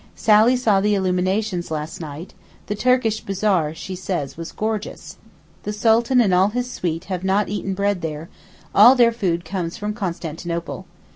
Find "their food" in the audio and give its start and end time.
8.95-9.45